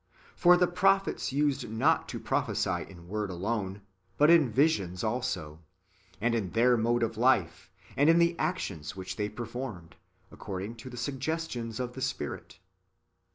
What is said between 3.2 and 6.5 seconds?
alone, but in visions also, and in